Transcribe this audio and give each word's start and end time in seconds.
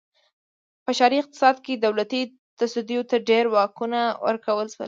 په 0.85 0.91
ښاري 0.97 1.17
اقتصاد 1.21 1.55
کې 1.65 1.73
دولتي 1.85 2.21
تصدیو 2.59 3.01
ته 3.09 3.15
ډېر 3.29 3.45
واکونه 3.53 3.99
ورکړل 4.25 4.67
شول. 4.73 4.79